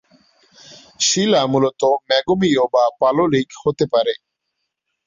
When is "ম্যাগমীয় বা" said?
2.07-2.83